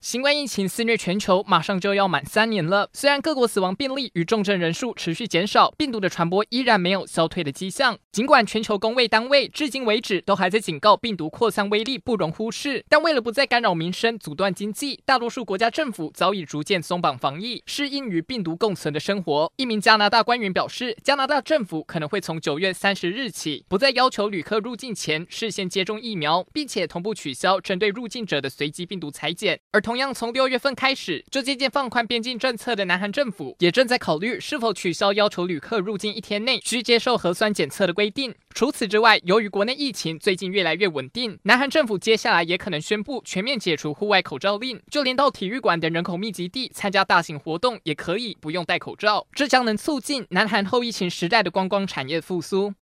[0.00, 2.88] 新冠疫情肆虐全球，马上就要满三年了。
[2.90, 7.98] 虽然各国死亡病例与重症人数持续减少，病毒的传播依然没有消退的迹象。
[8.10, 19.52] 尽管全球公卫单位至今为止都还在警告病毒扩散威力不容忽视，但为了不再干扰民生、阻断经济，大多数国家政府早已逐渐松绑防疫，适应与病毒共存的生活。
[19.56, 29.89] 一名加拿大官员表示，加拿大政府可能会从九月三十日起，不再要求旅客入境前事先接种疫苗，并且同步取消针对入境者的随机病毒采检，而同。
[29.90, 38.32] 同样，从六月份开始就渐渐放宽边境政策的南韩政府，也正在考虑是否取消要求旅客入境一天内需接受核酸检测的规定。
[38.54, 49.26] 除此之外，由于国内疫情最近越来越稳定，南韩政府接下来也可能宣布全面解除户外口罩令，就连到体育馆等人口密集地参加大型活动也可以不用戴口罩。
[49.32, 52.72] 这将能促进南韩后疫情时代的观光产业复苏。